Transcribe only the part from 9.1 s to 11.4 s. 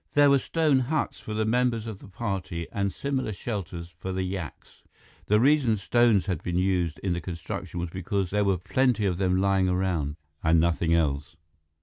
them lying around; and nothing else.